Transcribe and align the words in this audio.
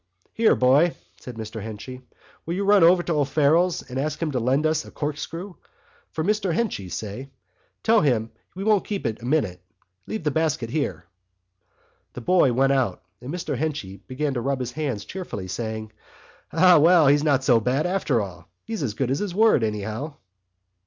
"Here, 0.33 0.55
boy!" 0.55 0.95
said 1.19 1.35
Mr 1.35 1.61
Henchy, 1.61 2.01
"will 2.43 2.55
you 2.55 2.65
run 2.65 2.81
over 2.83 3.03
to 3.03 3.13
O'Farrell's 3.13 3.83
and 3.83 3.99
ask 3.99 4.19
him 4.19 4.31
to 4.31 4.39
lend 4.39 4.65
us 4.65 4.83
a 4.83 4.89
corkscrew—for 4.89 6.23
Mr 6.23 6.51
Henchy, 6.51 6.89
say. 6.89 7.29
Tell 7.83 8.01
him 8.01 8.31
we 8.55 8.63
won't 8.63 8.83
keep 8.83 9.05
it 9.05 9.21
a 9.21 9.25
minute. 9.27 9.61
Leave 10.07 10.23
the 10.23 10.31
basket 10.31 10.71
there." 10.71 11.05
The 12.13 12.21
boy 12.21 12.51
went 12.51 12.73
out 12.73 13.03
and 13.21 13.31
Mr 13.31 13.55
Henchy 13.55 13.97
began 13.97 14.33
to 14.33 14.41
rub 14.41 14.59
his 14.59 14.71
hands 14.71 15.05
cheerfully, 15.05 15.47
saying: 15.47 15.91
"Ah, 16.51 16.79
well, 16.79 17.05
he's 17.05 17.23
not 17.23 17.43
so 17.43 17.59
bad 17.59 17.85
after 17.85 18.21
all. 18.21 18.49
He's 18.63 18.81
as 18.81 18.95
good 18.95 19.11
as 19.11 19.19
his 19.19 19.35
word, 19.35 19.61
anyhow." 19.63 20.15